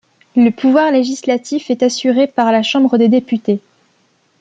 [0.35, 3.59] Le pouvoir législatif est assuré par la Chambre des députés.